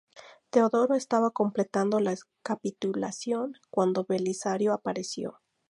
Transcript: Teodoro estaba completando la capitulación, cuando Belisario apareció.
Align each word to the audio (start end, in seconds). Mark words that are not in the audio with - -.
Teodoro 0.49 0.95
estaba 0.95 1.29
completando 1.29 1.99
la 1.99 2.15
capitulación, 2.41 3.53
cuando 3.69 4.03
Belisario 4.03 4.73
apareció. 4.73 5.39